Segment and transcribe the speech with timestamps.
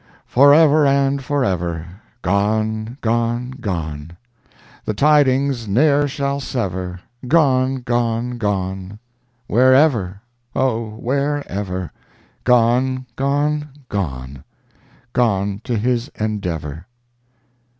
[0.25, 1.85] Forever and forever!
[2.23, 2.97] Gone!
[3.01, 3.51] gone!
[3.51, 4.17] gone!
[4.83, 7.01] The tidings ne'er shall sever!
[7.27, 7.83] Gone!
[7.83, 8.39] gone!
[8.39, 8.97] gone!
[9.45, 10.21] Wherever!
[10.55, 11.91] Oh, wherever!
[12.45, 13.05] Gone!
[13.15, 13.69] gone!
[13.89, 14.43] gone!
[15.13, 16.87] Gone to his endeavor!